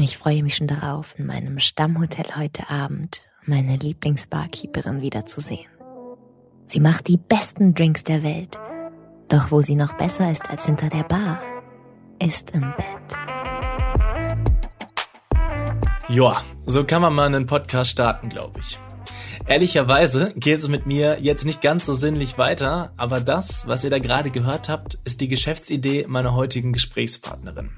[0.00, 5.66] Ich freue mich schon darauf, in meinem Stammhotel heute Abend meine Lieblingsbarkeeperin wiederzusehen.
[6.66, 8.60] Sie macht die besten Drinks der Welt.
[9.28, 11.42] Doch wo sie noch besser ist als hinter der Bar,
[12.22, 13.18] ist im Bett.
[16.08, 18.78] Joa, so kann man mal einen Podcast starten, glaube ich.
[19.48, 23.90] Ehrlicherweise geht es mit mir jetzt nicht ganz so sinnlich weiter, aber das, was ihr
[23.90, 27.72] da gerade gehört habt, ist die Geschäftsidee meiner heutigen Gesprächspartnerin.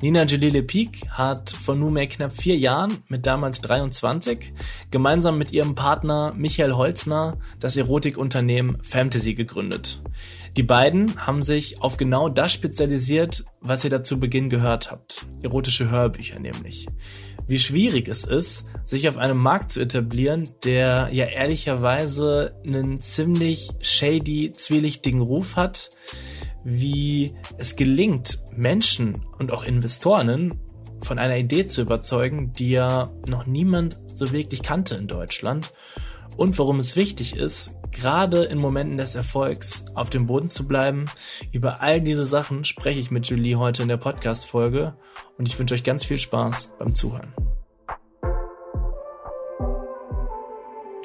[0.00, 4.52] Nina Jalile Peak hat vor nunmehr knapp vier Jahren, mit damals 23,
[4.90, 10.02] gemeinsam mit ihrem Partner Michael Holzner das Erotikunternehmen Fantasy gegründet.
[10.56, 15.26] Die beiden haben sich auf genau das spezialisiert, was ihr da zu Beginn gehört habt.
[15.42, 16.86] Erotische Hörbücher nämlich.
[17.46, 23.70] Wie schwierig es ist, sich auf einem Markt zu etablieren, der ja ehrlicherweise einen ziemlich
[23.80, 25.90] shady, zwielichtigen Ruf hat,
[26.64, 30.54] wie es gelingt, Menschen und auch Investoren
[31.02, 35.72] von einer Idee zu überzeugen, die ja noch niemand so wirklich kannte in Deutschland
[36.36, 41.06] und warum es wichtig ist, gerade in Momenten des Erfolgs auf dem Boden zu bleiben.
[41.52, 44.96] Über all diese Sachen spreche ich mit Julie heute in der Podcast-Folge
[45.38, 47.32] und ich wünsche euch ganz viel Spaß beim Zuhören.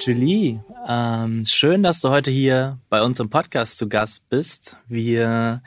[0.02, 4.78] Julie, ähm, schön, dass du heute hier bei uns im Podcast zu Gast bist.
[4.88, 5.62] Wir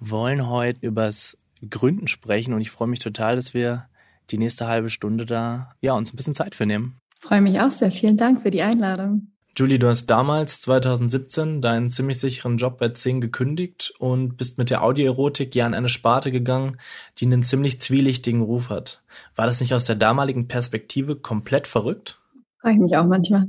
[0.00, 1.36] wollen heute übers
[1.68, 3.86] Gründen sprechen und ich freue mich total, dass wir
[4.30, 6.96] die nächste halbe Stunde da ja uns ein bisschen Zeit für nehmen.
[7.20, 7.92] Freue mich auch sehr.
[7.92, 9.28] Vielen Dank für die Einladung.
[9.56, 14.70] Julie, du hast damals 2017 deinen ziemlich sicheren Job bei Zing gekündigt und bist mit
[14.70, 16.78] der Audioerotik ja in eine Sparte gegangen,
[17.18, 19.02] die einen ziemlich zwielichtigen Ruf hat.
[19.36, 22.19] War das nicht aus der damaligen Perspektive komplett verrückt?
[22.60, 23.46] Frage ich mich auch manchmal.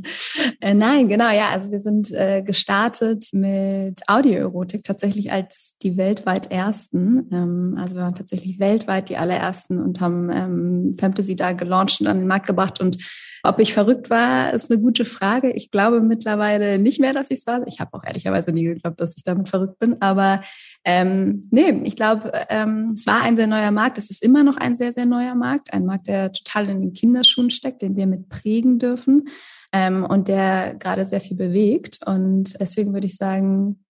[0.62, 1.50] Äh, nein, genau, ja.
[1.50, 7.28] Also wir sind äh, gestartet mit Audioerotik tatsächlich als die weltweit ersten.
[7.32, 12.08] Ähm, also wir waren tatsächlich weltweit die allerersten und haben ähm, Fantasy da gelauncht und
[12.08, 12.80] an den Markt gebracht.
[12.80, 12.98] Und
[13.44, 15.52] ob ich verrückt war, ist eine gute Frage.
[15.52, 17.68] Ich glaube mittlerweile nicht mehr, dass ich es war.
[17.68, 20.02] Ich habe auch ehrlicherweise nie geglaubt, dass ich damit verrückt bin.
[20.02, 20.42] Aber
[20.86, 23.98] ähm, nee, ich glaube, ähm, es war ein sehr neuer Markt.
[23.98, 25.74] Es ist immer noch ein sehr, sehr neuer Markt.
[25.74, 29.30] Ein Markt, der total in den Kinderschuhen steckt, den wir mit prägen dürfen dürfen
[29.72, 32.00] ähm, und der gerade sehr viel bewegt.
[32.06, 33.84] Und deswegen würde ich sagen,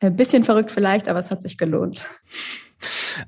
[0.00, 2.06] ein bisschen verrückt vielleicht, aber es hat sich gelohnt.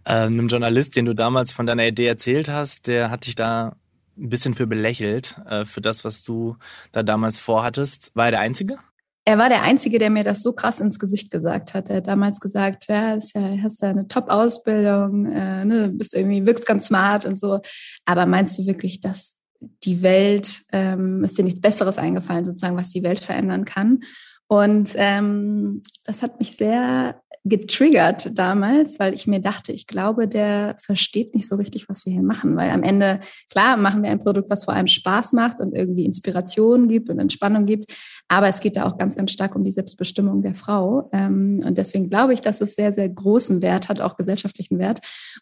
[0.07, 3.77] Ähm, einem Journalist, den du damals von deiner Idee erzählt hast, der hat dich da
[4.17, 6.57] ein bisschen für belächelt, äh, für das, was du
[6.91, 8.11] da damals vorhattest.
[8.15, 8.79] War er der Einzige?
[9.27, 11.89] Er war der Einzige, der mir das so krass ins Gesicht gesagt hat.
[11.89, 16.45] Er hat damals gesagt, ja, ist ja hast ja eine Top-Ausbildung, äh, ne, bist irgendwie,
[16.47, 17.61] wirkst ganz smart und so.
[18.05, 19.39] Aber meinst du wirklich, dass
[19.85, 24.01] die Welt, ähm, ist dir nichts Besseres eingefallen, sozusagen, was die Welt verändern kann.
[24.47, 30.77] Und ähm, das hat mich sehr getriggert damals, weil ich mir dachte, ich glaube, der
[30.81, 32.57] versteht nicht so richtig, was wir hier machen.
[32.57, 33.21] Weil am Ende,
[33.51, 37.19] klar, machen wir ein Produkt, was vor allem Spaß macht und irgendwie Inspiration gibt und
[37.19, 37.93] Entspannung gibt.
[38.29, 41.11] Aber es geht da auch ganz, ganz stark um die Selbstbestimmung der Frau.
[41.13, 45.01] Ähm, und deswegen glaube ich, dass es sehr, sehr großen Wert hat, auch gesellschaftlichen Wert.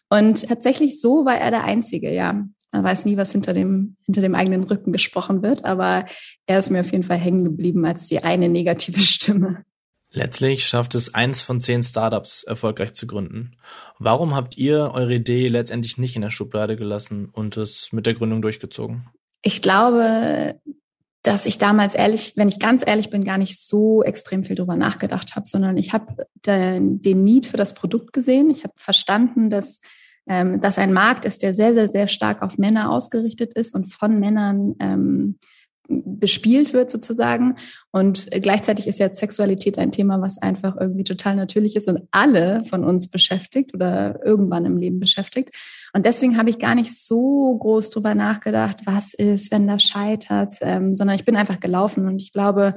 [0.09, 2.43] Und tatsächlich so war er der Einzige, ja.
[2.73, 6.05] Man weiß nie, was hinter dem, hinter dem eigenen Rücken gesprochen wird, aber
[6.47, 9.63] er ist mir auf jeden Fall hängen geblieben als die eine negative Stimme.
[10.09, 13.57] Letztlich schafft es eins von zehn Startups erfolgreich zu gründen.
[13.99, 18.15] Warum habt ihr eure Idee letztendlich nicht in der Schublade gelassen und es mit der
[18.15, 19.07] Gründung durchgezogen?
[19.43, 20.59] Ich glaube,
[21.21, 24.77] dass ich damals ehrlich, wenn ich ganz ehrlich bin, gar nicht so extrem viel drüber
[24.77, 28.49] nachgedacht habe, sondern ich habe den, den Need für das Produkt gesehen.
[28.49, 29.79] Ich habe verstanden, dass
[30.27, 33.91] ähm, dass ein Markt ist, der sehr, sehr, sehr stark auf Männer ausgerichtet ist und
[33.91, 35.37] von Männern ähm,
[35.89, 37.57] bespielt wird sozusagen.
[37.91, 42.63] Und gleichzeitig ist ja Sexualität ein Thema, was einfach irgendwie total natürlich ist und alle
[42.65, 45.53] von uns beschäftigt oder irgendwann im Leben beschäftigt.
[45.93, 50.55] Und deswegen habe ich gar nicht so groß drüber nachgedacht, was ist, wenn das scheitert,
[50.61, 52.75] ähm, sondern ich bin einfach gelaufen und ich glaube,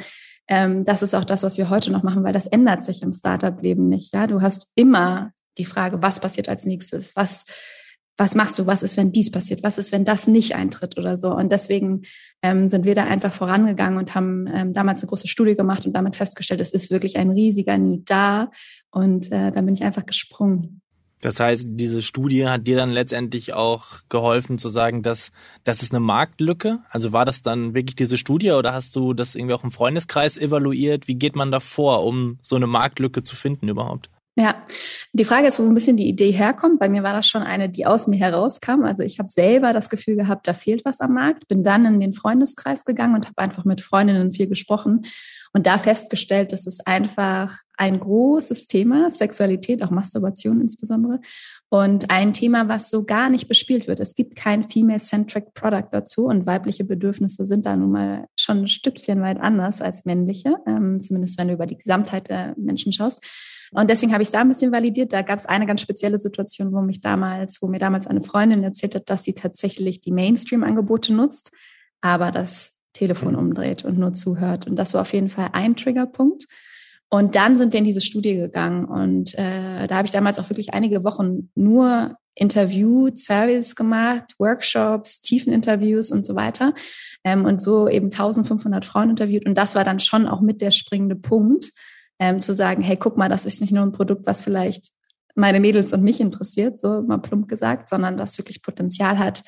[0.49, 3.13] ähm, das ist auch das, was wir heute noch machen, weil das ändert sich im
[3.13, 4.15] Startup-Leben nicht.
[4.15, 7.15] Ja, du hast immer die Frage, was passiert als nächstes?
[7.17, 7.45] Was,
[8.17, 8.67] was machst du?
[8.67, 9.63] Was ist, wenn dies passiert?
[9.63, 11.35] Was ist, wenn das nicht eintritt oder so?
[11.35, 12.03] Und deswegen
[12.43, 15.93] ähm, sind wir da einfach vorangegangen und haben ähm, damals eine große Studie gemacht und
[15.93, 18.51] damit festgestellt, es ist wirklich ein riesiger Need da.
[18.91, 20.81] Und äh, da bin ich einfach gesprungen.
[21.23, 25.33] Das heißt, diese Studie hat dir dann letztendlich auch geholfen zu sagen, dass
[25.65, 26.81] das ist eine Marktlücke.
[26.91, 30.37] Also war das dann wirklich diese Studie oder hast du das irgendwie auch im Freundeskreis
[30.37, 31.09] evaluiert?
[31.09, 34.11] Wie geht man da vor, um so eine Marktlücke zu finden überhaupt?
[34.39, 34.67] Ja,
[35.15, 36.79] die Frage ist, wo ein bisschen die Idee herkommt.
[36.79, 38.85] Bei mir war das schon eine, die aus mir herauskam.
[38.85, 41.49] Also ich habe selber das Gefühl gehabt, da fehlt was am Markt.
[41.49, 45.07] Bin dann in den Freundeskreis gegangen und habe einfach mit Freundinnen viel gesprochen
[45.55, 51.21] und da festgestellt, dass es einfach ein großes Thema, Sexualität, auch Masturbation insbesondere.
[51.71, 54.01] Und ein Thema, was so gar nicht bespielt wird.
[54.01, 58.69] Es gibt kein female-centric Product dazu und weibliche Bedürfnisse sind da nun mal schon ein
[58.69, 63.25] Stückchen weit anders als männliche, ähm, zumindest wenn du über die Gesamtheit der Menschen schaust.
[63.73, 65.13] Und deswegen habe ich es da ein bisschen validiert.
[65.13, 68.63] Da gab es eine ganz spezielle Situation, wo mich damals, wo mir damals eine Freundin
[68.63, 71.53] erzählt hat, dass sie tatsächlich die Mainstream-Angebote nutzt,
[72.01, 73.39] aber das Telefon mhm.
[73.39, 74.67] umdreht und nur zuhört.
[74.67, 76.47] Und das war auf jeden Fall ein Triggerpunkt.
[77.09, 80.51] Und dann sind wir in diese Studie gegangen und äh, da habe ich damals auch
[80.51, 86.75] wirklich einige Wochen nur Interview, Service gemacht, Workshops, Tiefeninterviews und so weiter
[87.23, 90.73] ähm, und so eben 1500 Frauen interviewt und das war dann schon auch mit der
[90.73, 91.71] springende Punkt,
[92.19, 94.89] ähm, zu sagen, hey, guck mal, das ist nicht nur ein Produkt, was vielleicht
[95.35, 99.43] meine Mädels und mich interessiert, so mal plump gesagt, sondern das wirklich Potenzial hat,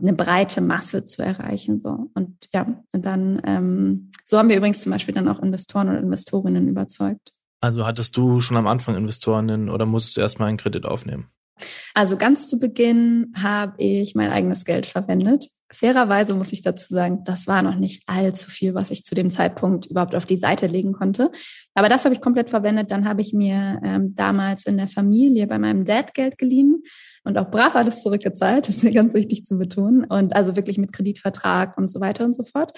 [0.00, 1.80] eine breite Masse zu erreichen.
[1.80, 2.10] So.
[2.14, 5.96] Und ja, und dann, ähm, so haben wir übrigens zum Beispiel dann auch Investoren und
[5.96, 7.32] Investorinnen überzeugt.
[7.60, 11.28] Also hattest du schon am Anfang Investorinnen oder musstest du erstmal einen Kredit aufnehmen?
[11.94, 15.48] Also ganz zu Beginn habe ich mein eigenes Geld verwendet.
[15.70, 19.30] Fairerweise muss ich dazu sagen, das war noch nicht allzu viel, was ich zu dem
[19.30, 21.30] Zeitpunkt überhaupt auf die Seite legen konnte.
[21.74, 22.90] Aber das habe ich komplett verwendet.
[22.90, 26.82] Dann habe ich mir ähm, damals in der Familie bei meinem Dad Geld geliehen
[27.24, 28.68] und auch brav alles zurückgezahlt.
[28.68, 30.04] Das ist mir ganz wichtig zu betonen.
[30.04, 32.72] Und also wirklich mit Kreditvertrag und so weiter und so fort.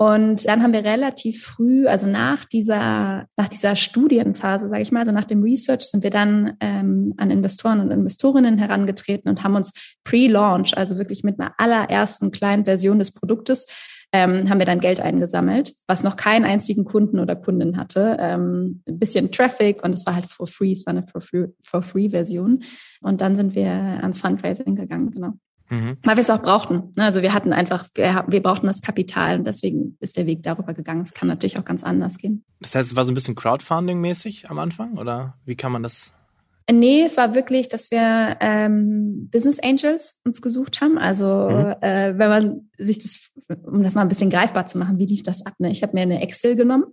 [0.00, 5.00] Und dann haben wir relativ früh, also nach dieser, nach dieser Studienphase, sage ich mal,
[5.00, 9.56] also nach dem Research, sind wir dann ähm, an Investoren und Investorinnen herangetreten und haben
[9.56, 9.74] uns
[10.04, 13.66] pre-launch, also wirklich mit einer allerersten kleinen Version des Produktes,
[14.10, 18.16] ähm, haben wir dann Geld eingesammelt, was noch keinen einzigen Kunden oder Kundin hatte.
[18.18, 21.48] Ähm, ein bisschen Traffic und es war halt for free, es war eine for free,
[21.62, 22.62] for free Version.
[23.02, 25.34] Und dann sind wir ans Fundraising gegangen, genau.
[25.70, 25.96] Mhm.
[26.02, 26.92] Weil wir es auch brauchten.
[26.96, 27.04] Ne?
[27.04, 30.74] Also wir hatten einfach, wir, wir brauchten das Kapital und deswegen ist der Weg darüber
[30.74, 31.02] gegangen.
[31.02, 32.44] Es kann natürlich auch ganz anders gehen.
[32.60, 36.12] Das heißt, es war so ein bisschen Crowdfunding-mäßig am Anfang oder wie kann man das
[36.72, 40.98] Nee, es war wirklich, dass wir ähm, Business Angels uns gesucht haben.
[40.98, 41.74] Also mhm.
[41.80, 43.30] äh, wenn man sich das,
[43.64, 45.54] um das mal ein bisschen greifbar zu machen, wie lief das ab?
[45.58, 45.70] Ne?
[45.70, 46.84] Ich habe mir eine Excel genommen.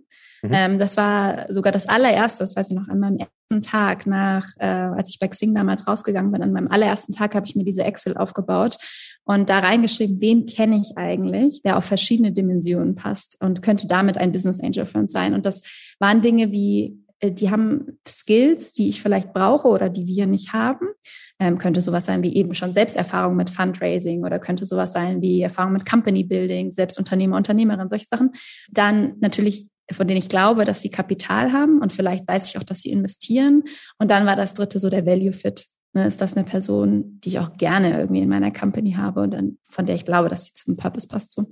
[0.42, 0.50] Mhm.
[0.52, 4.46] Ähm, das war sogar das allererste, das weiß ich noch, an meinem ersten Tag nach,
[4.58, 7.64] äh, als ich bei Xing damals rausgegangen bin, an meinem allerersten Tag habe ich mir
[7.64, 8.76] diese Excel aufgebaut
[9.24, 14.18] und da reingeschrieben, wen kenne ich eigentlich, der auf verschiedene Dimensionen passt und könnte damit
[14.18, 15.34] ein Business Angel für uns sein.
[15.34, 15.62] Und das
[15.98, 20.52] waren Dinge wie äh, die haben Skills, die ich vielleicht brauche oder die wir nicht
[20.52, 20.86] haben.
[21.40, 25.42] Ähm, könnte sowas sein wie eben schon Selbsterfahrung mit Fundraising oder könnte sowas sein wie
[25.42, 28.32] Erfahrung mit Company Building, Selbstunternehmer, Unternehmerin, solche Sachen.
[28.70, 32.62] Dann natürlich von denen ich glaube, dass sie Kapital haben und vielleicht weiß ich auch,
[32.62, 33.64] dass sie investieren.
[33.98, 35.66] Und dann war das dritte so der Value Fit.
[35.94, 39.30] Ne, ist das eine Person, die ich auch gerne irgendwie in meiner Company habe und
[39.32, 41.46] dann, von der ich glaube, dass sie zum Purpose passt so.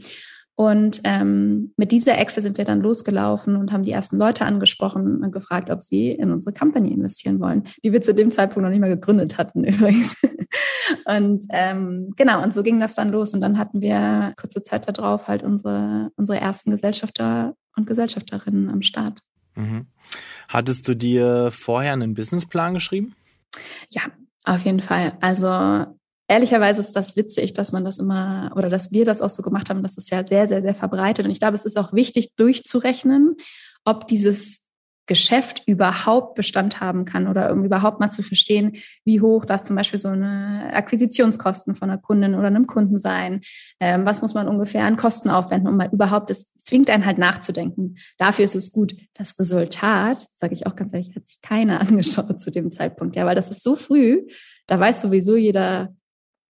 [0.59, 5.23] Und ähm, mit dieser Excel sind wir dann losgelaufen und haben die ersten Leute angesprochen
[5.23, 8.71] und gefragt, ob sie in unsere Company investieren wollen, die wir zu dem Zeitpunkt noch
[8.71, 10.17] nicht mal gegründet hatten übrigens.
[11.05, 13.35] und ähm, genau, und so ging das dann los.
[13.35, 18.83] Und dann hatten wir kurze Zeit darauf halt unsere, unsere ersten Gesellschafter und Gesellschafterinnen am
[18.83, 19.23] Start.
[19.55, 19.87] Mhm.
[20.49, 23.15] Hattest du dir vorher einen Businessplan geschrieben?
[23.91, 24.03] Ja,
[24.45, 25.17] auf jeden Fall.
[25.21, 25.87] Also
[26.29, 29.71] ehrlicherweise ist das witzig, dass man das immer oder dass wir das auch so gemacht
[29.71, 29.83] haben.
[29.83, 31.25] Das ist ja sehr, sehr, sehr verbreitet.
[31.25, 33.37] Und ich glaube, es ist auch wichtig durchzurechnen,
[33.85, 34.66] ob dieses
[35.07, 39.77] Geschäft überhaupt Bestand haben kann oder um überhaupt mal zu verstehen, wie hoch das zum
[39.77, 43.41] Beispiel so eine Akquisitionskosten von einer Kundin oder einem Kunden sein.
[43.79, 47.19] Ähm, was muss man ungefähr an Kosten aufwenden, um mal überhaupt, es zwingt einen halt
[47.19, 47.97] nachzudenken.
[48.19, 48.97] Dafür ist es gut.
[49.15, 53.27] Das Resultat, sage ich auch ganz ehrlich, hat sich keiner angeschaut zu dem Zeitpunkt, ja,
[53.27, 54.27] weil das ist so früh.
[54.67, 55.95] Da weiß sowieso jeder,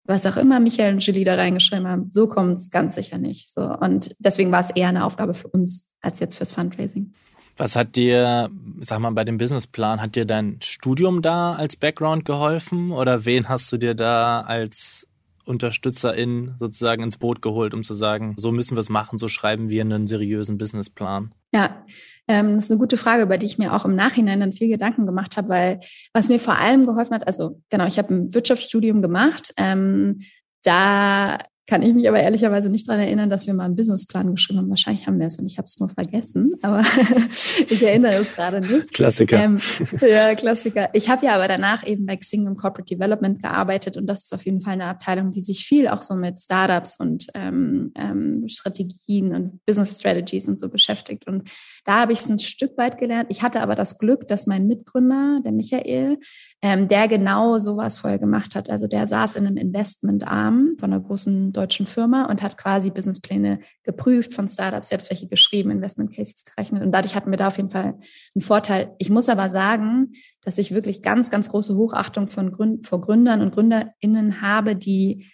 [0.06, 3.54] was auch immer Michael und Julie da reingeschrieben haben, so kommt es ganz sicher nicht.
[3.54, 3.64] So.
[3.64, 7.14] Und deswegen war es eher eine Aufgabe für uns als jetzt fürs Fundraising.
[7.58, 8.50] Was hat dir,
[8.82, 13.48] sag mal, bei dem Businessplan, hat dir dein Studium da als Background geholfen oder wen
[13.48, 15.08] hast du dir da als
[15.46, 19.70] UnterstützerIn sozusagen ins Boot geholt, um zu sagen, so müssen wir es machen, so schreiben
[19.70, 21.32] wir einen seriösen Businessplan?
[21.54, 21.86] Ja,
[22.28, 24.68] ähm, das ist eine gute Frage, über die ich mir auch im Nachhinein dann viel
[24.68, 25.80] Gedanken gemacht habe, weil
[26.14, 29.54] was mir vor allem geholfen hat, also genau, ich habe ein Wirtschaftsstudium gemacht.
[29.58, 30.22] Ähm,
[30.64, 34.60] da kann ich mich aber ehrlicherweise nicht dran erinnern, dass wir mal einen Businessplan geschrieben
[34.60, 34.70] haben.
[34.70, 36.84] Wahrscheinlich haben wir es und ich habe es nur vergessen, aber
[37.70, 38.94] ich erinnere es gerade nicht.
[38.94, 39.38] Klassiker.
[39.38, 39.60] Ähm,
[40.02, 40.90] ja, Klassiker.
[40.94, 44.34] Ich habe ja aber danach eben bei Xing im Corporate Development gearbeitet und das ist
[44.34, 48.44] auf jeden Fall eine Abteilung, die sich viel auch so mit Startups und ähm, ähm,
[48.48, 51.26] Strategien und Business Strategies und so beschäftigt.
[51.28, 51.50] Und
[51.86, 53.28] da habe ich es ein Stück weit gelernt.
[53.30, 56.18] Ich hatte aber das Glück, dass mein Mitgründer, der Michael,
[56.62, 58.72] ähm, der genau sowas vorher gemacht hat.
[58.72, 63.60] Also der saß in einem Investmentarm von einer großen deutschen Firma und hat quasi Businesspläne
[63.84, 66.82] geprüft von Startups, selbst welche geschrieben, Investment Cases gerechnet.
[66.82, 68.00] Und dadurch hatten wir da auf jeden Fall
[68.34, 68.96] einen Vorteil.
[68.98, 73.42] Ich muss aber sagen, dass ich wirklich ganz, ganz große Hochachtung von Gründ vor Gründern
[73.42, 75.28] und GründerInnen habe, die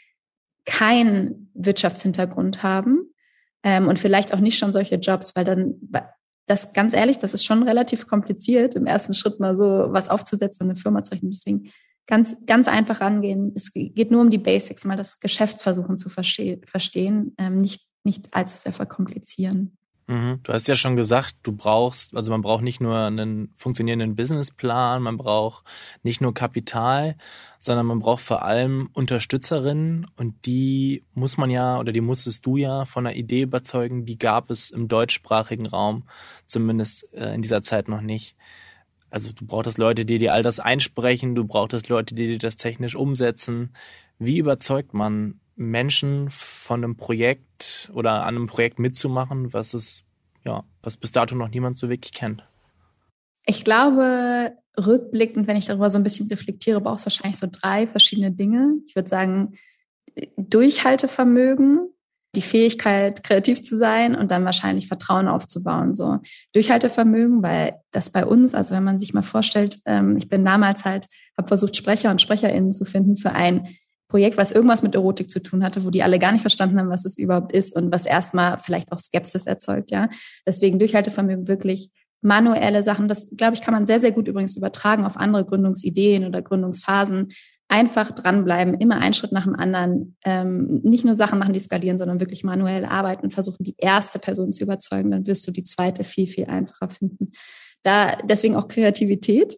[0.66, 3.14] keinen Wirtschaftshintergrund haben
[3.64, 5.76] ähm, und vielleicht auch nicht schon solche Jobs, weil dann
[6.52, 10.66] das ganz ehrlich, das ist schon relativ kompliziert, im ersten Schritt mal so was aufzusetzen
[10.66, 11.32] und eine Firma zu rechnen.
[11.32, 11.72] Deswegen
[12.08, 13.54] ganz, ganz einfach rangehen.
[13.56, 17.88] Es geht nur um die Basics, mal das Geschäft versuchen zu verste verstehen, ähm, nicht,
[18.04, 19.78] nicht allzu sehr verkomplizieren.
[20.12, 20.42] Mhm.
[20.44, 25.02] Du hast ja schon gesagt, du brauchst, also man braucht nicht nur einen funktionierenden Businessplan,
[25.02, 25.64] man braucht
[26.04, 27.16] nicht nur Kapital,
[27.60, 32.58] sondern man braucht vor allem Unterstützerinnen und die muss man ja oder die musstest du
[32.58, 36.04] ja von einer Idee überzeugen, die gab es im deutschsprachigen Raum
[36.46, 38.36] zumindest äh, in dieser Zeit noch nicht.
[39.10, 42.58] Also du brauchtest Leute, die dir all das einsprechen, du brauchtest Leute, die dir das
[42.58, 43.72] technisch umsetzen.
[44.20, 50.04] Wie überzeugt man Menschen von einem Projekt oder an einem Projekt mitzumachen, was es,
[50.44, 52.44] ja, was bis dato noch niemand so wirklich kennt?
[53.46, 57.88] Ich glaube, rückblickend, wenn ich darüber so ein bisschen reflektiere, brauchst du wahrscheinlich so drei
[57.88, 58.76] verschiedene Dinge.
[58.88, 59.58] Ich würde sagen,
[60.38, 61.90] Durchhaltevermögen,
[62.36, 65.96] die Fähigkeit, kreativ zu sein und dann wahrscheinlich Vertrauen aufzubauen.
[65.96, 66.20] So
[66.54, 70.86] Durchhaltevermögen, weil das bei uns, also wenn man sich mal vorstellt, ähm, ich bin damals
[70.86, 73.76] halt, habe versucht, Sprecher und SprecherInnen zu finden für ein
[74.12, 76.90] Projekt, was irgendwas mit Erotik zu tun hatte, wo die alle gar nicht verstanden haben,
[76.90, 80.10] was es überhaupt ist und was erstmal vielleicht auch Skepsis erzeugt, ja.
[80.46, 81.90] Deswegen Durchhaltevermögen wirklich
[82.22, 83.08] manuelle Sachen.
[83.08, 87.30] Das, glaube ich, kann man sehr, sehr gut übrigens übertragen auf andere Gründungsideen oder Gründungsphasen.
[87.70, 90.18] Einfach dranbleiben, immer einen Schritt nach dem anderen.
[90.26, 94.20] Ähm, nicht nur Sachen machen, die skalieren, sondern wirklich manuell arbeiten und versuchen, die erste
[94.20, 95.10] Person zu überzeugen.
[95.10, 97.32] Dann wirst du die zweite viel, viel einfacher finden.
[97.82, 99.56] Da deswegen auch Kreativität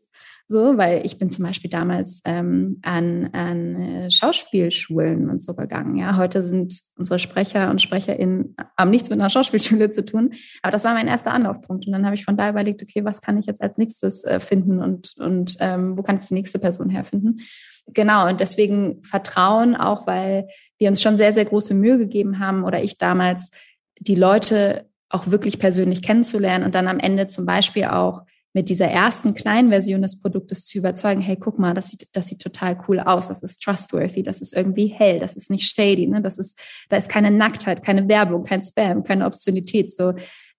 [0.53, 5.97] so, weil ich bin zum Beispiel damals ähm, an, an äh, Schauspielschulen und so gegangen.
[5.97, 10.33] Ja, heute sind unsere Sprecher und SprecherInnen haben nichts mit einer Schauspielschule zu tun.
[10.61, 11.87] Aber das war mein erster Anlaufpunkt.
[11.87, 14.39] Und dann habe ich von da überlegt, okay, was kann ich jetzt als nächstes äh,
[14.39, 17.41] finden und, und ähm, wo kann ich die nächste Person herfinden?
[17.87, 22.63] Genau, und deswegen Vertrauen auch, weil wir uns schon sehr, sehr große Mühe gegeben haben
[22.63, 23.51] oder ich damals,
[23.99, 28.21] die Leute auch wirklich persönlich kennenzulernen und dann am Ende zum Beispiel auch
[28.53, 32.27] mit dieser ersten kleinen Version des Produktes zu überzeugen, hey, guck mal, das sieht, das
[32.27, 36.07] sieht total cool aus, das ist trustworthy, das ist irgendwie hell, das ist nicht shady,
[36.07, 36.21] ne?
[36.21, 40.13] das ist, da ist keine Nacktheit, keine Werbung, kein Spam, keine Obszönität, so.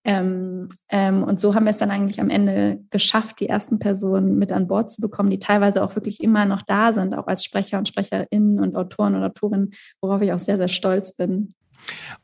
[0.07, 4.39] Ähm, ähm, und so haben wir es dann eigentlich am Ende geschafft, die ersten Personen
[4.39, 7.43] mit an Bord zu bekommen, die teilweise auch wirklich immer noch da sind, auch als
[7.43, 9.73] Sprecher und Sprecherinnen und Autoren und Autorinnen,
[10.03, 11.55] worauf ich auch sehr, sehr stolz bin.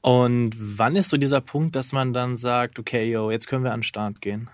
[0.02, 3.72] Und wann ist so dieser Punkt, dass man dann sagt, okay, yo, jetzt können wir
[3.72, 4.50] an den Start gehen?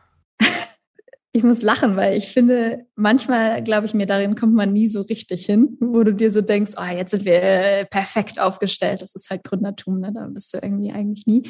[1.37, 5.03] Ich muss lachen, weil ich finde, manchmal, glaube ich mir, darin kommt man nie so
[5.03, 9.03] richtig hin, wo du dir so denkst, oh, jetzt sind wir perfekt aufgestellt.
[9.03, 10.13] Das ist halt Gründertum, ne?
[10.15, 11.43] da bist du irgendwie eigentlich nie.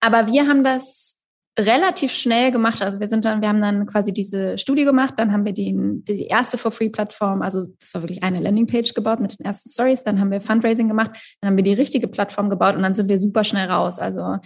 [0.00, 1.20] Aber wir haben das
[1.58, 2.80] relativ schnell gemacht.
[2.80, 5.74] Also wir sind dann, wir haben dann quasi diese Studie gemacht, dann haben wir die,
[5.76, 9.70] die erste For Free Plattform, also das war wirklich eine Landingpage gebaut mit den ersten
[9.70, 12.94] Stories, dann haben wir Fundraising gemacht, dann haben wir die richtige Plattform gebaut und dann
[12.94, 13.98] sind wir super schnell raus.
[13.98, 14.36] Also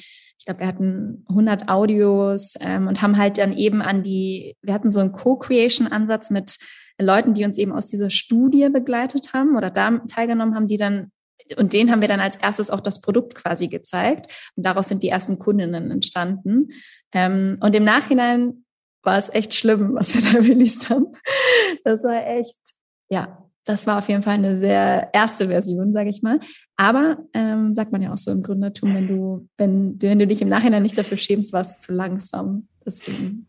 [0.41, 4.73] ich glaube, wir hatten 100 Audios ähm, und haben halt dann eben an die, wir
[4.73, 6.57] hatten so einen Co-Creation-Ansatz mit
[6.99, 11.13] Leuten, die uns eben aus dieser Studie begleitet haben oder da teilgenommen haben, die dann
[11.57, 14.33] und denen haben wir dann als erstes auch das Produkt quasi gezeigt.
[14.57, 16.69] Und daraus sind die ersten Kundinnen entstanden.
[17.13, 18.65] Ähm, und im Nachhinein
[19.03, 21.07] war es echt schlimm, was wir da released haben.
[21.85, 22.57] Das war echt,
[23.11, 26.41] ja, das war auf jeden Fall eine sehr erste Version, sage ich mal.
[26.77, 30.43] Aber ähm, sagt man ja auch so im Gründertum, wenn du, wenn, wenn du dich
[30.43, 32.69] im Nachhinein nicht dafür schämst, warst du zu langsam.
[32.85, 33.47] Deswegen,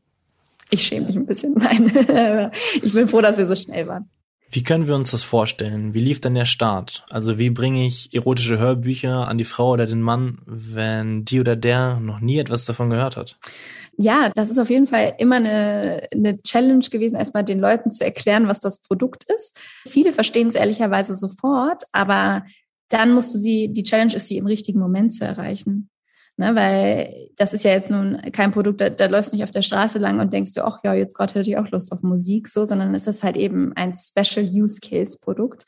[0.70, 1.54] ich schäme mich ein bisschen.
[1.58, 2.52] Nein,
[2.82, 4.10] ich bin froh, dass wir so schnell waren.
[4.54, 5.94] Wie können wir uns das vorstellen?
[5.94, 7.06] Wie lief dann der Start?
[7.10, 11.56] Also wie bringe ich erotische Hörbücher an die Frau oder den Mann, wenn die oder
[11.56, 13.38] der noch nie etwas davon gehört hat?
[13.98, 18.04] Ja, das ist auf jeden Fall immer eine, eine Challenge gewesen, erstmal den Leuten zu
[18.04, 19.60] erklären, was das Produkt ist.
[19.88, 22.46] Viele verstehen es ehrlicherweise sofort, aber
[22.90, 25.90] dann musst du sie, die Challenge ist, sie im richtigen Moment zu erreichen.
[26.38, 29.62] Ne, weil das ist ja jetzt nun kein Produkt, da, da läufst nicht auf der
[29.62, 32.48] Straße lang und denkst du, ach ja, jetzt gerade hätte ich auch Lust auf Musik,
[32.48, 35.66] so, sondern es ist halt eben ein Special Use Case Produkt.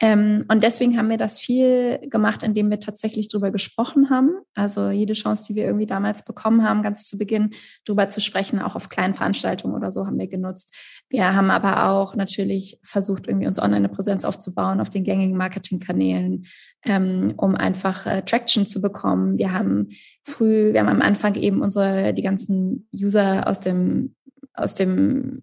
[0.00, 4.30] Ähm, und deswegen haben wir das viel gemacht, indem wir tatsächlich drüber gesprochen haben.
[4.54, 7.50] Also jede Chance, die wir irgendwie damals bekommen haben, ganz zu Beginn
[7.84, 10.74] drüber zu sprechen, auch auf kleinen Veranstaltungen oder so haben wir genutzt.
[11.08, 15.36] Wir haben aber auch natürlich versucht, irgendwie uns online eine Präsenz aufzubauen auf den gängigen
[15.36, 16.46] Marketingkanälen,
[16.84, 19.38] ähm, um einfach äh, Traction zu bekommen.
[19.38, 19.90] Wir haben
[20.24, 24.16] früh, wir haben am Anfang eben unsere, die ganzen User aus dem,
[24.54, 25.42] aus dem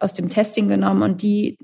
[0.00, 1.58] aus dem Testing genommen und die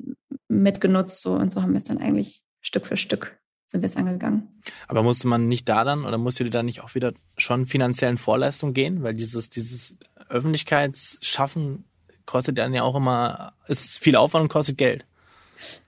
[0.51, 3.41] mitgenutzt so und so haben wir es dann eigentlich Stück für Stück
[3.71, 4.49] sind wir es angegangen.
[4.89, 8.19] Aber musste man nicht da dann oder musste dir da nicht auch wieder schon finanziellen
[8.19, 9.05] Vorleistung gehen?
[9.05, 9.97] Weil dieses, dieses
[10.29, 11.85] Öffentlichkeitsschaffen
[12.27, 15.07] kostet dann ja auch immer, ist viel Aufwand und kostet Geld.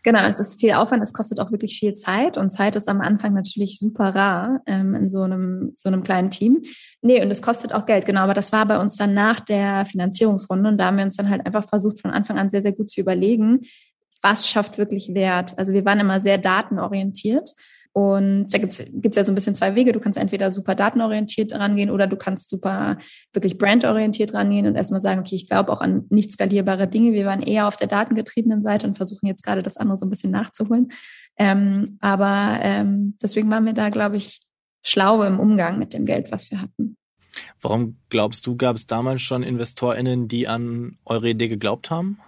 [0.03, 3.01] Genau, es ist viel Aufwand, es kostet auch wirklich viel Zeit und Zeit ist am
[3.01, 6.63] Anfang natürlich super rar ähm, in so einem, so einem kleinen Team.
[7.01, 9.87] Nee, und es kostet auch Geld, genau, aber das war bei uns dann nach der
[9.87, 12.73] Finanzierungsrunde und da haben wir uns dann halt einfach versucht, von Anfang an sehr, sehr
[12.75, 13.63] gut zu überlegen,
[14.23, 15.59] was schafft wirklich Wert.
[15.59, 17.51] Also wir waren immer sehr datenorientiert
[17.95, 19.93] und da gibt's gibt's ja so ein bisschen zwei Wege.
[19.93, 22.97] Du kannst entweder super datenorientiert rangehen oder du kannst super
[23.35, 27.13] wirklich brandorientiert rangehen und erstmal sagen, okay, ich glaube auch an nicht skalierbare Dinge.
[27.13, 30.11] Wir waren eher auf der datengetriebenen Seite und versuchen jetzt gerade das andere so ein
[30.11, 30.93] bisschen nachzuholen.
[31.37, 34.41] Ähm, aber ähm, deswegen waren wir da, glaube ich,
[34.83, 36.97] schlau im Umgang mit dem Geld, was wir hatten.
[37.61, 42.19] Warum glaubst du, gab es damals schon InvestorInnen, die an eure Idee geglaubt haben?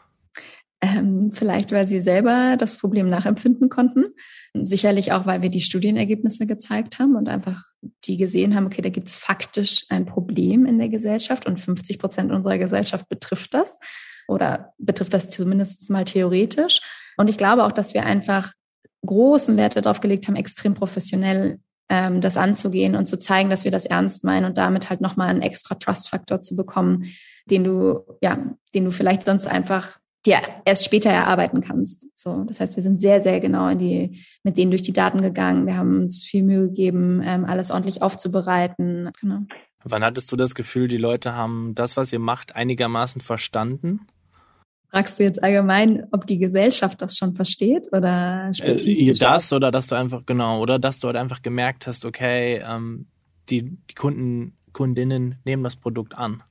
[0.85, 4.05] Ähm, vielleicht, weil sie selber das Problem nachempfinden konnten.
[4.53, 7.63] Sicherlich auch, weil wir die Studienergebnisse gezeigt haben und einfach
[8.05, 11.99] die gesehen haben, okay, da gibt es faktisch ein Problem in der Gesellschaft und 50
[11.99, 13.79] Prozent unserer Gesellschaft betrifft das
[14.29, 16.83] oder betrifft das zumindest mal theoretisch.
[17.17, 18.53] Und ich glaube auch, dass wir einfach
[19.07, 23.71] großen Wert darauf gelegt haben, extrem professionell ähm, das anzugehen und zu zeigen, dass wir
[23.71, 27.05] das ernst meinen und damit halt nochmal einen extra Trust-Faktor zu bekommen,
[27.47, 32.07] den du, ja, den du vielleicht sonst einfach dir erst später erarbeiten kannst.
[32.15, 35.23] So, das heißt, wir sind sehr, sehr genau in die, mit denen durch die Daten
[35.23, 35.67] gegangen.
[35.67, 39.11] Wir haben uns viel Mühe gegeben, ähm, alles ordentlich aufzubereiten.
[39.21, 39.41] Genau.
[39.85, 44.07] Wann hattest du das Gefühl, die Leute haben das, was ihr macht, einigermaßen verstanden?
[44.91, 49.19] Fragst du jetzt allgemein, ob die Gesellschaft das schon versteht oder äh, spezifisch?
[49.19, 53.07] Das oder dass du einfach, genau, oder dass du halt einfach gemerkt hast, okay, ähm,
[53.51, 56.43] die, die Kunden, Kundinnen nehmen das Produkt an.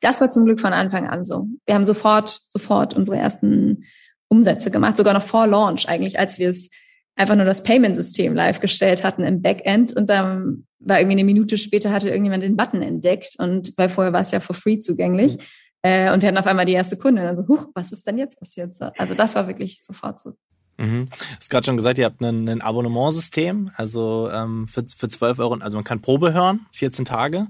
[0.00, 1.46] Das war zum Glück von Anfang an so.
[1.66, 3.84] Wir haben sofort, sofort unsere ersten
[4.28, 6.70] Umsätze gemacht, sogar noch vor Launch eigentlich, als wir es
[7.16, 11.58] einfach nur das Payment-System live gestellt hatten im Backend und dann war irgendwie eine Minute
[11.58, 15.36] später hatte irgendjemand den Button entdeckt und weil vorher war es ja for free zugänglich.
[15.36, 15.42] Mhm.
[15.82, 17.26] Äh, und wir hatten auf einmal die erste Kundin.
[17.26, 18.76] Also, huch, was ist denn jetzt passiert?
[18.98, 20.34] Also das war wirklich sofort so.
[20.78, 21.08] Mhm.
[21.08, 25.38] Du hast gerade schon gesagt, ihr habt ein, ein Abonnementsystem, also ähm, für, für 12
[25.40, 27.48] Euro, also man kann Probe hören, 14 Tage.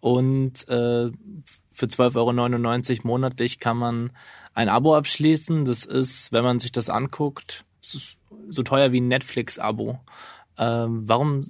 [0.00, 1.10] Und äh,
[1.70, 4.10] für 12,99 Euro monatlich kann man
[4.54, 5.64] ein Abo abschließen.
[5.64, 9.98] Das ist, wenn man sich das anguckt, so teuer wie ein Netflix-Abo.
[10.58, 11.44] Ähm, warum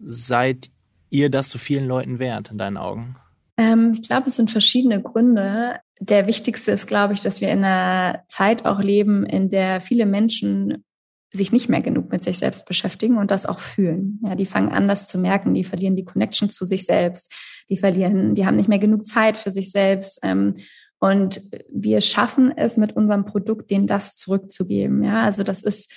[0.00, 0.70] seid
[1.10, 3.16] ihr das so vielen Leuten wert in deinen Augen?
[3.56, 5.80] Ähm, ich glaube, es sind verschiedene Gründe.
[5.98, 10.04] Der wichtigste ist, glaube ich, dass wir in einer Zeit auch leben, in der viele
[10.04, 10.84] Menschen
[11.32, 14.20] sich nicht mehr genug mit sich selbst beschäftigen und das auch fühlen.
[14.22, 15.54] Ja, die fangen an, das zu merken.
[15.54, 17.32] Die verlieren die Connection zu sich selbst
[17.68, 20.20] die verlieren, die haben nicht mehr genug Zeit für sich selbst.
[20.22, 20.56] Ähm,
[20.98, 25.02] und wir schaffen es mit unserem Produkt, denen das zurückzugeben.
[25.02, 25.92] Ja, also das ist,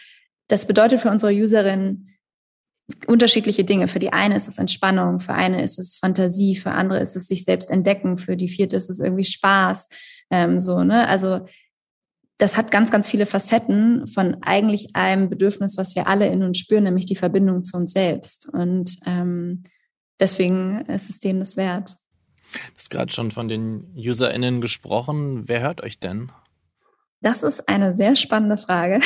[0.47, 2.17] das bedeutet für unsere Userinnen
[3.05, 3.87] unterschiedliche Dinge.
[3.87, 7.27] Für die eine ist es Entspannung, für eine ist es Fantasie, für andere ist es
[7.27, 9.89] sich selbst entdecken, für die vierte ist es irgendwie Spaß.
[10.31, 11.07] Ähm, so, ne?
[11.07, 11.45] Also
[12.39, 16.57] das hat ganz, ganz viele Facetten von eigentlich einem Bedürfnis, was wir alle in uns
[16.57, 18.47] spüren, nämlich die Verbindung zu uns selbst.
[18.51, 19.63] Und ähm,
[20.21, 21.97] deswegen ist es denen das wert.
[22.53, 25.49] Du hast gerade schon von den UserInnen gesprochen.
[25.49, 26.31] Wer hört euch denn?
[27.21, 29.01] Das ist eine sehr spannende Frage,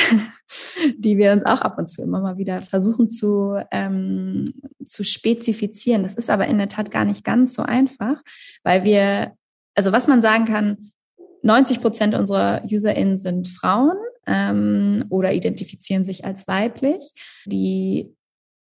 [0.96, 4.54] die wir uns auch ab und zu immer mal wieder versuchen zu, ähm,
[4.86, 6.04] zu spezifizieren.
[6.04, 8.22] Das ist aber in der Tat gar nicht ganz so einfach,
[8.62, 9.32] weil wir,
[9.74, 10.92] also was man sagen kann,
[11.44, 17.12] 90 Prozent unserer UserInnen sind Frauen ähm, oder identifizieren sich als weiblich.
[17.44, 18.14] Die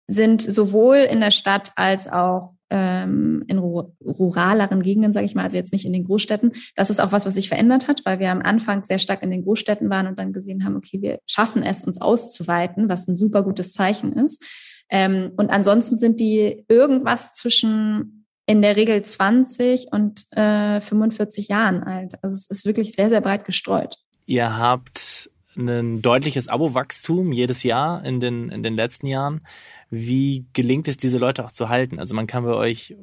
[0.06, 5.56] sind sowohl in der Stadt als auch ähm, in ruraleren Gegenden, sage ich mal, also
[5.56, 6.52] jetzt nicht in den Großstädten.
[6.74, 9.30] Das ist auch was, was sich verändert hat, weil wir am Anfang sehr stark in
[9.30, 13.16] den Großstädten waren und dann gesehen haben, okay, wir schaffen es, uns auszuweiten, was ein
[13.16, 14.42] super gutes Zeichen ist.
[14.88, 18.19] Ähm, und ansonsten sind die irgendwas zwischen
[18.50, 22.14] in der Regel 20 und äh, 45 Jahren alt.
[22.20, 23.98] Also es ist wirklich sehr, sehr breit gestreut.
[24.26, 29.46] Ihr habt ein deutliches Abo-Wachstum jedes Jahr in den, in den letzten Jahren.
[29.88, 32.00] Wie gelingt es, diese Leute auch zu halten?
[32.00, 32.96] Also man kann bei euch,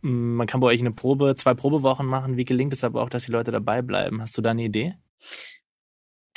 [0.00, 2.36] man kann bei euch eine Probe, zwei Probewochen machen.
[2.36, 4.20] Wie gelingt es aber auch, dass die Leute dabei bleiben?
[4.20, 4.96] Hast du da eine Idee?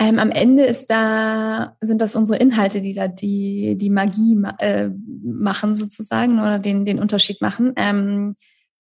[0.01, 4.89] Ähm, am Ende ist da, sind das unsere Inhalte, die da die, die Magie äh,
[5.23, 7.73] machen sozusagen oder den, den Unterschied machen.
[7.75, 8.35] Ähm,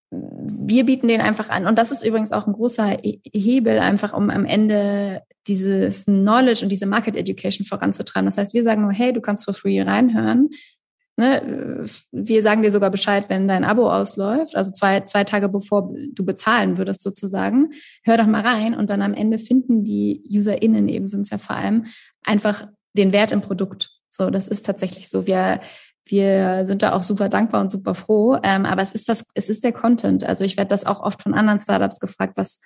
[0.09, 1.67] wir bieten den einfach an.
[1.67, 2.97] Und das ist übrigens auch ein großer
[3.33, 8.25] Hebel, einfach um am Ende dieses Knowledge und diese Market Education voranzutreiben.
[8.25, 10.49] Das heißt, wir sagen nur, hey, du kannst for free reinhören.
[11.17, 11.85] Ne?
[12.11, 16.25] Wir sagen dir sogar Bescheid, wenn dein Abo ausläuft, also zwei, zwei Tage bevor du
[16.25, 17.71] bezahlen würdest sozusagen.
[18.03, 21.37] Hör doch mal rein und dann am Ende finden die UserInnen eben sind es ja
[21.37, 21.85] vor allem
[22.23, 23.89] einfach den Wert im Produkt.
[24.09, 25.27] So, das ist tatsächlich so.
[25.27, 25.61] Wir,
[26.05, 28.37] wir sind da auch super dankbar und super froh.
[28.43, 30.23] Ähm, aber es ist das, es ist der Content.
[30.23, 32.59] Also ich werde das auch oft von anderen Startups gefragt, was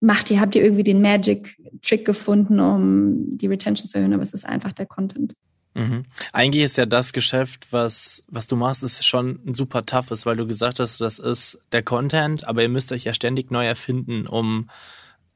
[0.00, 4.12] macht ihr, habt ihr irgendwie den Magic Trick gefunden, um die Retention zu erhöhen?
[4.12, 5.34] Aber es ist einfach der Content.
[5.74, 6.04] Mhm.
[6.32, 10.36] Eigentlich ist ja das Geschäft, was, was du machst, ist schon ein super toughes, weil
[10.36, 14.26] du gesagt hast, das ist der Content, aber ihr müsst euch ja ständig neu erfinden,
[14.26, 14.68] um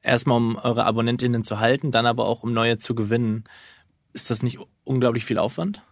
[0.02, 3.44] erstmal um eure Abonnentinnen zu halten, dann aber auch um neue zu gewinnen.
[4.12, 5.82] Ist das nicht unglaublich viel Aufwand?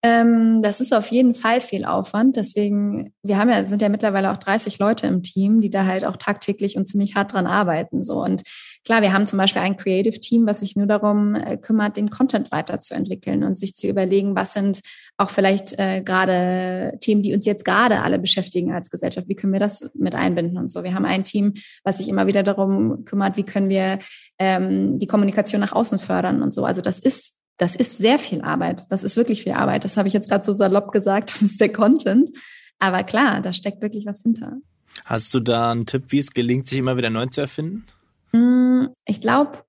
[0.00, 2.36] Ähm, das ist auf jeden Fall viel Aufwand.
[2.36, 6.04] Deswegen, wir haben ja, sind ja mittlerweile auch 30 Leute im Team, die da halt
[6.04, 8.04] auch tagtäglich und ziemlich hart dran arbeiten.
[8.04, 8.22] So.
[8.22, 8.42] Und
[8.84, 12.10] klar, wir haben zum Beispiel ein Creative Team, was sich nur darum äh, kümmert, den
[12.10, 14.82] Content weiterzuentwickeln und sich zu überlegen, was sind
[15.16, 19.28] auch vielleicht äh, gerade Themen, die uns jetzt gerade alle beschäftigen als Gesellschaft.
[19.28, 20.84] Wie können wir das mit einbinden und so?
[20.84, 23.98] Wir haben ein Team, was sich immer wieder darum kümmert, wie können wir
[24.38, 26.64] ähm, die Kommunikation nach außen fördern und so.
[26.64, 28.84] Also das ist das ist sehr viel Arbeit.
[28.88, 29.84] Das ist wirklich viel Arbeit.
[29.84, 31.30] Das habe ich jetzt gerade so salopp gesagt.
[31.38, 32.30] Das ist der Content.
[32.78, 34.52] Aber klar, da steckt wirklich was hinter.
[35.04, 37.84] Hast du da einen Tipp, wie es gelingt, sich immer wieder neu zu erfinden?
[38.32, 39.64] Hm, ich glaube,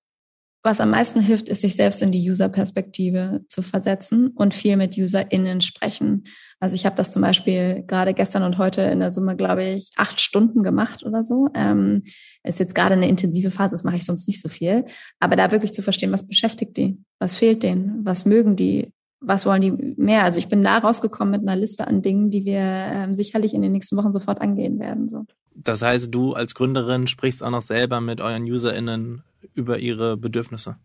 [0.62, 4.98] was am meisten hilft, ist, sich selbst in die User-Perspektive zu versetzen und viel mit
[4.98, 6.26] UserInnen sprechen.
[6.60, 9.91] Also ich habe das zum Beispiel gerade gestern und heute in der Summe, glaube ich,
[9.95, 11.48] acht Stunden gemacht oder so.
[11.56, 12.04] Ähm,
[12.43, 14.86] ist jetzt gerade eine intensive Phase, das mache ich sonst nicht so viel.
[15.19, 17.02] Aber da wirklich zu verstehen, was beschäftigt die?
[17.19, 18.04] Was fehlt denen?
[18.04, 18.91] Was mögen die?
[19.22, 20.24] Was wollen die mehr?
[20.24, 23.62] Also ich bin da rausgekommen mit einer Liste an Dingen, die wir ähm, sicherlich in
[23.62, 25.08] den nächsten Wochen sofort angehen werden.
[25.08, 25.26] So.
[25.56, 30.78] Das heißt, du als Gründerin sprichst auch noch selber mit euren UserInnen über ihre Bedürfnisse.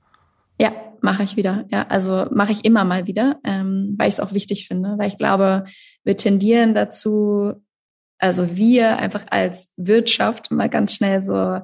[0.59, 1.65] Ja, mache ich wieder.
[1.71, 5.09] Ja, also mache ich immer mal wieder, ähm, weil ich es auch wichtig finde, weil
[5.09, 5.65] ich glaube,
[6.05, 7.55] wir tendieren dazu,
[8.19, 11.61] also wir einfach als Wirtschaft mal ganz schnell so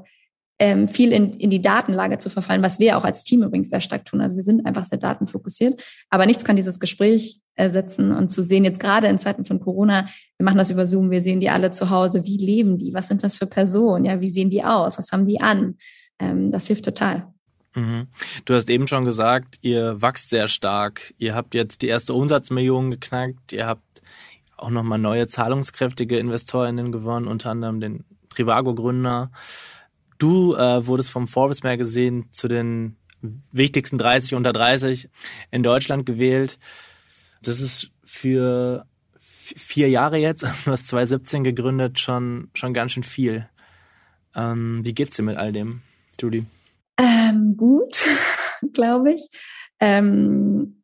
[0.59, 3.81] ähm, viel in, in die Datenlage zu verfallen, was wir auch als Team übrigens sehr
[3.81, 4.21] stark tun.
[4.21, 8.65] Also wir sind einfach sehr datenfokussiert, aber nichts kann dieses Gespräch ersetzen und zu sehen,
[8.65, 11.71] jetzt gerade in Zeiten von Corona, wir machen das über Zoom, wir sehen die alle
[11.71, 14.99] zu Hause, wie leben die, was sind das für Personen, ja, wie sehen die aus,
[14.99, 15.77] was haben die an,
[16.21, 17.27] ähm, das hilft total.
[17.75, 18.09] Mhm.
[18.45, 21.15] Du hast eben schon gesagt, ihr wächst sehr stark.
[21.19, 23.53] Ihr habt jetzt die erste Umsatzmillion geknackt.
[23.53, 24.03] Ihr habt
[24.57, 29.31] auch nochmal neue zahlungskräftige Investorinnen gewonnen, unter anderem den Trivago-Gründer.
[30.19, 32.97] Du äh, wurdest vom Forbes Magazine zu den
[33.53, 35.09] wichtigsten 30 unter 30
[35.51, 36.59] in Deutschland gewählt.
[37.43, 38.87] Das ist für
[39.19, 43.49] vier Jahre jetzt, also du hast 2017 gegründet, schon, schon ganz schön viel.
[44.35, 45.83] Ähm, wie geht's dir mit all dem,
[46.21, 46.45] Judy?
[46.99, 48.05] Ähm, gut,
[48.73, 49.27] glaube ich.
[49.81, 50.83] Ähm,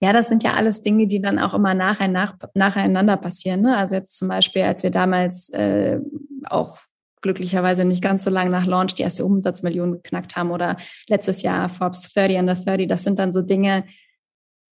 [0.00, 3.62] ja, das sind ja alles Dinge, die dann auch immer nacheinander passieren.
[3.62, 3.76] Ne?
[3.76, 6.00] Also jetzt zum Beispiel, als wir damals äh,
[6.44, 6.78] auch
[7.22, 10.76] glücklicherweise nicht ganz so lange nach Launch die erste Umsatzmillion geknackt haben oder
[11.08, 13.84] letztes Jahr Forbes 30 under 30, das sind dann so Dinge,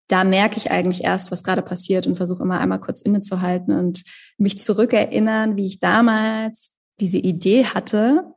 [0.09, 4.05] da merke ich eigentlich erst, was gerade passiert und versuche immer einmal kurz innezuhalten und
[4.37, 8.35] mich zurückerinnern, wie ich damals diese Idee hatte,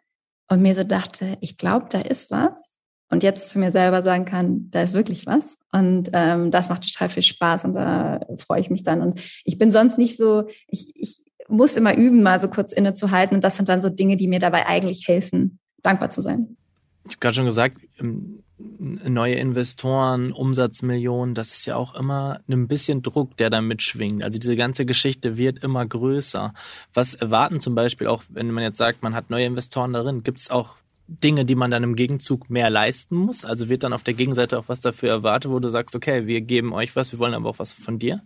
[0.48, 2.78] und mir so dachte, ich glaube, da ist was.
[3.10, 5.58] Und jetzt zu mir selber sagen kann, da ist wirklich was.
[5.72, 9.02] Und ähm, das macht total viel Spaß und da freue ich mich dann.
[9.02, 13.36] Und ich bin sonst nicht so, ich, ich muss immer üben, mal so kurz innezuhalten.
[13.36, 16.58] Und das sind dann so Dinge, die mir dabei eigentlich helfen, dankbar zu sein.
[17.06, 22.68] Ich habe gerade schon gesagt, ähm, neue Investoren, Umsatzmillionen, das ist ja auch immer ein
[22.68, 24.24] bisschen Druck, der da mitschwingt.
[24.24, 26.54] Also diese ganze Geschichte wird immer größer.
[26.94, 30.40] Was erwarten zum Beispiel auch, wenn man jetzt sagt, man hat neue Investoren darin, gibt
[30.40, 30.76] es auch
[31.08, 33.46] Dinge, die man dann im Gegenzug mehr leisten muss?
[33.46, 36.42] Also wird dann auf der Gegenseite auch was dafür erwartet, wo du sagst, okay, wir
[36.42, 38.22] geben euch was, wir wollen aber auch was von dir?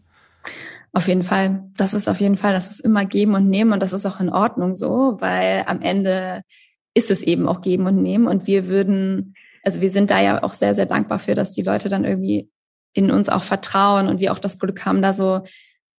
[0.93, 1.69] Auf jeden Fall.
[1.75, 4.19] Das ist auf jeden Fall, das ist immer geben und nehmen und das ist auch
[4.19, 6.43] in Ordnung so, weil am Ende
[6.99, 9.33] ist es eben auch geben und nehmen und wir würden
[9.63, 12.49] also wir sind da ja auch sehr, sehr dankbar für, dass die Leute dann irgendwie
[12.93, 15.43] in uns auch vertrauen und wir auch das Glück haben, da so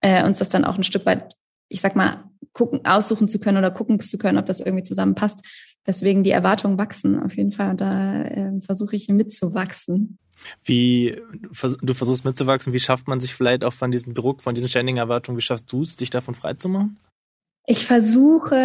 [0.01, 1.35] äh, uns das dann auch ein Stück weit,
[1.69, 5.47] ich sag mal, gucken, aussuchen zu können oder gucken zu können, ob das irgendwie zusammenpasst.
[5.87, 10.19] Deswegen die Erwartungen wachsen auf jeden Fall und da äh, versuche ich mitzuwachsen.
[10.65, 11.21] Wie
[11.83, 14.99] du versuchst mitzuwachsen, wie schafft man sich vielleicht auch von diesem Druck, von diesen ständigen
[14.99, 16.99] Erwartungen, wie schaffst du es, dich davon freizumachen?
[17.67, 18.57] Ich versuche,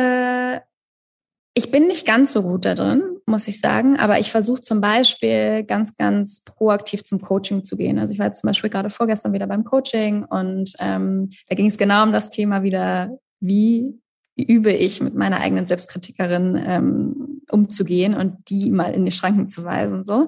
[1.58, 3.98] ich bin nicht ganz so gut da drin, muss ich sagen.
[3.98, 7.98] Aber ich versuche zum Beispiel ganz, ganz proaktiv zum Coaching zu gehen.
[7.98, 11.68] Also ich war jetzt zum Beispiel gerade vorgestern wieder beim Coaching und ähm, da ging
[11.68, 13.98] es genau um das Thema wieder, wie
[14.36, 19.64] übe ich mit meiner eigenen Selbstkritikerin ähm, umzugehen und die mal in die Schranken zu
[19.64, 20.04] weisen.
[20.04, 20.28] So,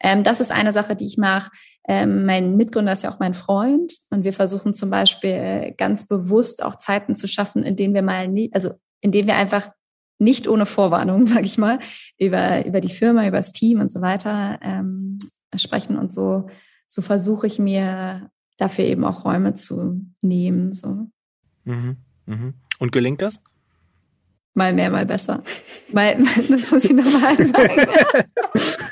[0.00, 1.50] ähm, das ist eine Sache, die ich mache.
[1.88, 6.62] Ähm, mein Mitgründer ist ja auch mein Freund und wir versuchen zum Beispiel ganz bewusst
[6.62, 9.70] auch Zeiten zu schaffen, in denen wir mal nie, also in denen wir einfach
[10.18, 11.78] nicht ohne Vorwarnung, sage ich mal,
[12.18, 15.18] über, über die Firma, über das Team und so weiter ähm,
[15.56, 16.48] sprechen und so
[16.88, 20.72] so versuche ich mir dafür eben auch Räume zu nehmen.
[20.72, 21.10] So.
[21.64, 21.98] Mhm.
[22.26, 22.54] Mhm.
[22.78, 23.40] Und gelingt das?
[24.54, 25.44] Mal mehr, mal besser.
[25.92, 26.16] Mal,
[26.48, 27.86] das muss ich nochmal sagen.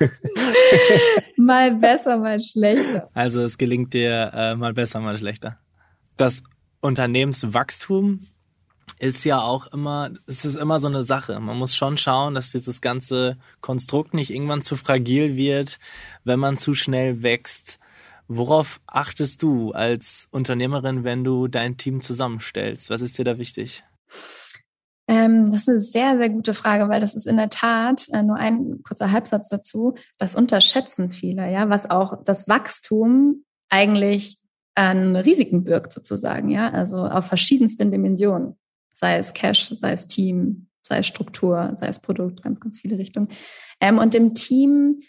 [1.36, 3.08] mal besser, mal schlechter.
[3.14, 5.58] Also es gelingt dir äh, mal besser, mal schlechter.
[6.16, 6.44] Das
[6.80, 8.26] Unternehmenswachstum
[8.98, 11.38] ist ja auch immer, es ist immer so eine Sache.
[11.40, 15.78] Man muss schon schauen, dass dieses ganze Konstrukt nicht irgendwann zu fragil wird,
[16.24, 17.78] wenn man zu schnell wächst.
[18.28, 22.90] Worauf achtest du als Unternehmerin, wenn du dein Team zusammenstellst?
[22.90, 23.84] Was ist dir da wichtig?
[25.08, 28.22] Ähm, das ist eine sehr, sehr gute Frage, weil das ist in der Tat äh,
[28.22, 29.94] nur ein kurzer Halbsatz dazu.
[30.18, 34.38] Das unterschätzen viele, ja, was auch das Wachstum eigentlich
[34.74, 38.56] an Risiken birgt sozusagen, ja, also auf verschiedensten Dimensionen,
[38.96, 42.98] sei es Cash, sei es Team, sei es Struktur, sei es Produkt, ganz, ganz viele
[42.98, 43.28] Richtungen.
[43.80, 45.02] Ähm, und im Team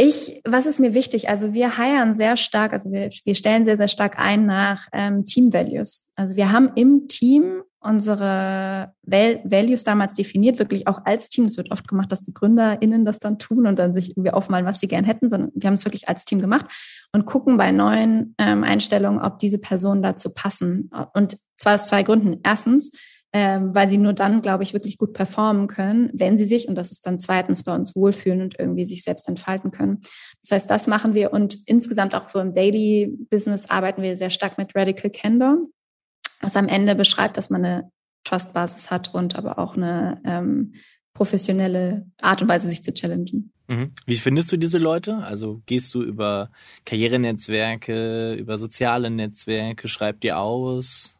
[0.00, 1.28] ich, was ist mir wichtig?
[1.28, 5.24] Also wir heiern sehr stark, also wir, wir stellen sehr, sehr stark ein nach ähm,
[5.24, 6.08] Team Values.
[6.14, 11.46] Also wir haben im Team unsere Val Values damals definiert, wirklich auch als Team.
[11.46, 14.66] Es wird oft gemacht, dass die GründerInnen das dann tun und dann sich irgendwie aufmalen,
[14.66, 16.66] was sie gern hätten, sondern wir haben es wirklich als Team gemacht
[17.12, 20.90] und gucken bei neuen ähm, Einstellungen, ob diese Personen dazu passen.
[21.12, 22.40] Und zwar aus zwei Gründen.
[22.42, 22.90] Erstens,
[23.32, 26.76] ähm, weil sie nur dann, glaube ich, wirklich gut performen können, wenn sie sich, und
[26.76, 30.00] das ist dann zweitens bei uns wohlfühlen und irgendwie sich selbst entfalten können.
[30.40, 34.30] Das heißt, das machen wir und insgesamt auch so im Daily Business arbeiten wir sehr
[34.30, 35.58] stark mit Radical Candor,
[36.40, 37.90] was am Ende beschreibt, dass man eine
[38.24, 40.72] Trust-Basis hat und aber auch eine ähm,
[41.12, 43.52] professionelle Art und Weise, sich zu challengen.
[43.66, 43.92] Mhm.
[44.06, 45.18] Wie findest du diese Leute?
[45.18, 46.50] Also gehst du über
[46.86, 51.17] Karrierenetzwerke, über soziale Netzwerke, schreib dir aus?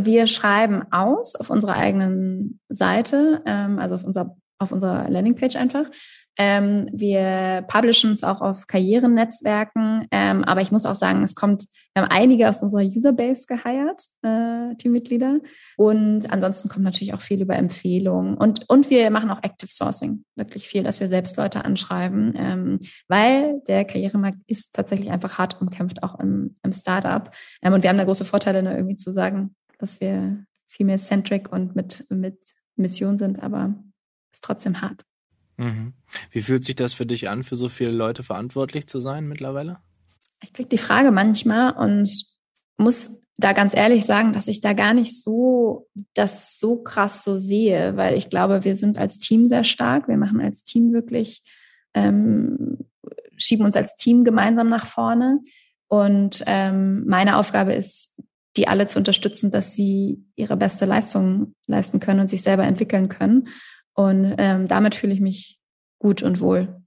[0.00, 5.86] Wir schreiben aus auf unserer eigenen Seite, ähm, also auf unserer, auf unserer Landingpage einfach.
[6.36, 11.64] Ähm, wir publishen es auch auf Karrierenetzwerken, ähm, aber ich muss auch sagen, es kommt,
[11.94, 15.38] wir haben einige aus unserer Userbase geheiert, äh, Teammitglieder.
[15.76, 18.34] Und ansonsten kommt natürlich auch viel über Empfehlungen.
[18.34, 22.80] Und, und wir machen auch Active Sourcing, wirklich viel, dass wir selbst Leute anschreiben, ähm,
[23.06, 27.30] weil der Karrieremarkt ist tatsächlich einfach hart umkämpft, auch im, im Startup.
[27.62, 30.98] Ähm, und wir haben da große Vorteile, ne, irgendwie zu sagen, dass wir viel mehr
[30.98, 32.38] centric und mit, mit
[32.76, 33.74] Mission sind, aber
[34.32, 35.04] ist trotzdem hart.
[35.56, 35.94] Mhm.
[36.30, 39.78] Wie fühlt sich das für dich an, für so viele Leute verantwortlich zu sein mittlerweile?
[40.42, 42.26] Ich kriege die Frage manchmal und
[42.76, 47.38] muss da ganz ehrlich sagen, dass ich da gar nicht so das so krass so
[47.38, 50.08] sehe, weil ich glaube, wir sind als Team sehr stark.
[50.08, 51.42] Wir machen als Team wirklich,
[51.94, 52.78] ähm,
[53.36, 55.40] schieben uns als Team gemeinsam nach vorne.
[55.88, 58.16] Und ähm, meine Aufgabe ist,
[58.56, 63.08] die alle zu unterstützen, dass sie ihre beste Leistung leisten können und sich selber entwickeln
[63.08, 63.48] können.
[63.94, 65.58] Und ähm, damit fühle ich mich
[65.98, 66.80] gut und wohl.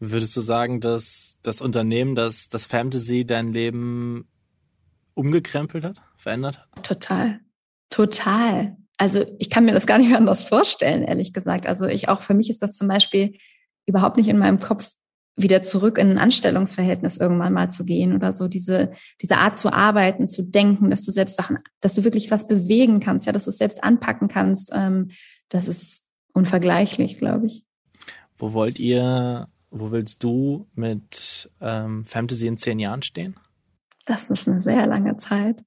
[0.00, 4.28] Würdest du sagen, dass das Unternehmen, das, das Fantasy dein Leben
[5.14, 6.84] umgekrempelt hat, verändert hat?
[6.84, 7.40] Total.
[7.90, 8.76] Total.
[8.96, 11.66] Also ich kann mir das gar nicht anders vorstellen, ehrlich gesagt.
[11.66, 13.36] Also ich auch, für mich ist das zum Beispiel
[13.86, 14.90] überhaupt nicht in meinem Kopf
[15.38, 19.72] wieder zurück in ein Anstellungsverhältnis irgendwann mal zu gehen oder so diese, diese Art zu
[19.72, 23.44] arbeiten, zu denken, dass du selbst Sachen, dass du wirklich was bewegen kannst, ja, dass
[23.44, 25.10] du es selbst anpacken kannst, ähm,
[25.48, 27.64] das ist unvergleichlich, glaube ich.
[28.36, 33.36] Wo wollt ihr, wo willst du mit ähm, Fantasy in zehn Jahren stehen?
[34.06, 35.64] Das ist eine sehr lange Zeit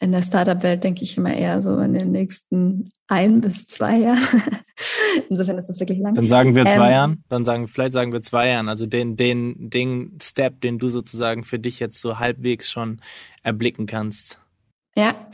[0.00, 4.42] in der Startup-Welt denke ich immer eher so in den nächsten ein bis zwei Jahren.
[5.28, 6.14] Insofern ist das wirklich lang.
[6.14, 9.16] Dann sagen wir zwei ähm, Jahren, dann sagen, vielleicht sagen wir zwei Jahren, also den,
[9.16, 13.00] den, den Step, den du sozusagen für dich jetzt so halbwegs schon
[13.42, 14.38] erblicken kannst.
[14.96, 15.28] Ja,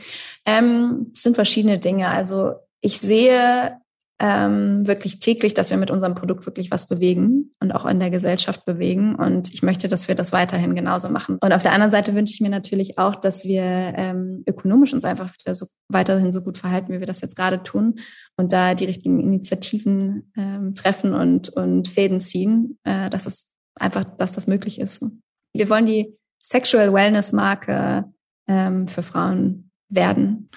[0.45, 2.07] ähm, es sind verschiedene Dinge.
[2.09, 3.80] Also ich sehe
[4.23, 8.11] ähm, wirklich täglich, dass wir mit unserem Produkt wirklich was bewegen und auch in der
[8.11, 9.15] Gesellschaft bewegen.
[9.15, 11.39] Und ich möchte, dass wir das weiterhin genauso machen.
[11.41, 15.05] Und auf der anderen Seite wünsche ich mir natürlich auch, dass wir ähm, ökonomisch uns
[15.05, 17.95] einfach wieder so weiterhin so gut verhalten, wie wir das jetzt gerade tun
[18.37, 24.03] und da die richtigen Initiativen ähm, treffen und, und Fäden ziehen, äh, dass es einfach,
[24.19, 25.03] dass das möglich ist.
[25.51, 28.05] Wir wollen die Sexual Wellness Marke
[28.47, 30.47] ähm, für Frauen werden.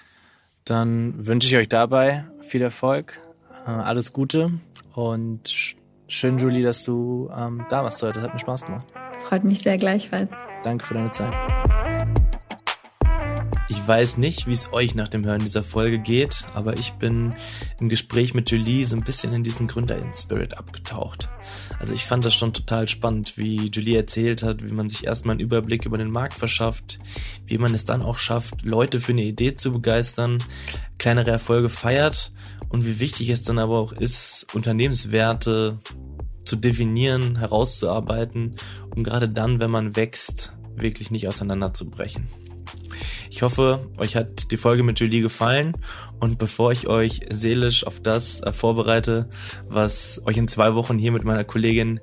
[0.67, 3.21] Dann wünsche ich euch dabei viel Erfolg
[3.73, 4.53] alles Gute
[4.95, 8.21] und schön, Julie, dass du ähm, da warst heute.
[8.23, 8.87] Hat mir Spaß gemacht.
[9.29, 10.31] Freut mich sehr gleichfalls.
[10.63, 11.33] Danke für deine Zeit.
[13.85, 17.35] Ich weiß nicht, wie es euch nach dem Hören dieser Folge geht, aber ich bin
[17.79, 21.29] im Gespräch mit Julie so ein bisschen in diesen Gründer-Spirit abgetaucht.
[21.79, 25.35] Also ich fand das schon total spannend, wie Julie erzählt hat, wie man sich erstmal
[25.35, 26.99] einen Überblick über den Markt verschafft,
[27.45, 30.43] wie man es dann auch schafft, Leute für eine Idee zu begeistern,
[30.97, 32.33] kleinere Erfolge feiert
[32.71, 35.79] und wie wichtig es dann aber auch ist, Unternehmenswerte
[36.47, 38.55] zu definieren, herauszuarbeiten
[38.97, 42.44] um gerade dann, wenn man wächst, wirklich nicht auseinanderzubrechen.
[43.35, 45.73] Ich hoffe, euch hat die Folge mit Julie gefallen
[46.21, 49.29] und bevor ich euch seelisch auf das äh, vorbereite,
[49.69, 51.99] was euch in zwei Wochen hier mit meiner Kollegin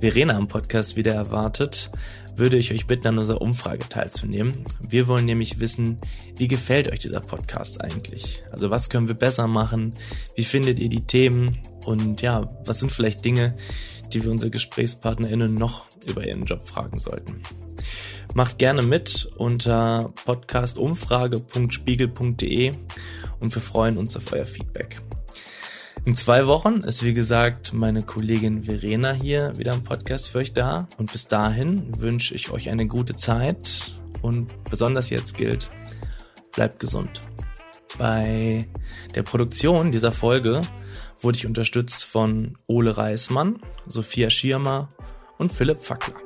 [0.00, 1.90] Verena am Podcast wieder erwartet,
[2.36, 4.66] würde ich euch bitten, an unserer Umfrage teilzunehmen.
[4.86, 6.00] Wir wollen nämlich wissen,
[6.36, 8.44] wie gefällt euch dieser Podcast eigentlich?
[8.52, 9.94] Also was können wir besser machen?
[10.36, 11.60] Wie findet ihr die Themen?
[11.86, 13.56] Und ja, was sind vielleicht Dinge,
[14.12, 17.40] die wir unsere GesprächspartnerInnen noch über ihren Job fragen sollten?
[18.34, 22.72] Macht gerne mit unter podcastumfrage.spiegel.de
[23.38, 25.00] und wir freuen uns auf euer Feedback.
[26.04, 30.52] In zwei Wochen ist wie gesagt meine Kollegin Verena hier wieder im Podcast für euch
[30.52, 30.88] da.
[30.98, 35.70] Und bis dahin wünsche ich euch eine gute Zeit und besonders jetzt gilt,
[36.50, 37.20] bleibt gesund.
[37.98, 38.66] Bei
[39.14, 40.62] der Produktion dieser Folge
[41.20, 44.88] wurde ich unterstützt von Ole Reismann, Sophia Schirmer
[45.38, 46.23] und Philipp Fackler.